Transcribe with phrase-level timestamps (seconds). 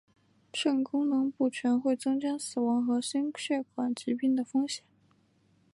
[0.51, 4.83] 肾功能不全会增加死亡和心血管疾病的风险。